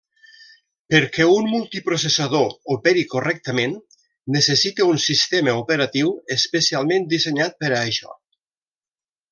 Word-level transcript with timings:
Perquè 0.93 1.25
un 1.33 1.49
multiprocessador 1.51 2.47
operi 2.77 3.03
correctament 3.13 3.77
necessita 4.37 4.89
un 4.95 4.99
sistema 5.05 5.55
operatiu 5.63 6.11
especialment 6.41 7.11
dissenyat 7.15 7.59
per 7.65 7.71
a 7.77 7.85
això. 7.87 8.19